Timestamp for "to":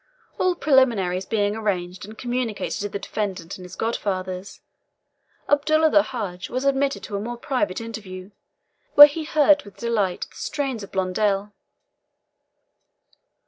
2.79-2.89, 7.03-7.15